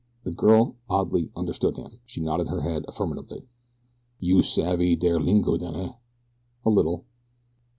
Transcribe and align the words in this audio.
The 0.23 0.31
girl, 0.31 0.77
oddly, 0.89 1.31
understood 1.35 1.77
him. 1.77 1.99
She 2.07 2.21
nodded 2.21 2.47
her 2.47 2.61
head, 2.61 2.85
affirmatively. 2.87 3.47
"Youse 4.19 4.51
savvy 4.55 4.95
deyre 4.97 5.19
lingo 5.23 5.57
den, 5.59 5.75
eh?" 5.75 5.91
"A 6.65 6.69
little." 6.71 7.05